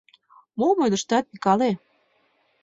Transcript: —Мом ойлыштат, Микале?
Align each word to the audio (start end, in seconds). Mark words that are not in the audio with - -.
—Мом 0.59 0.77
ойлыштат, 0.83 1.25
Микале? 1.31 1.71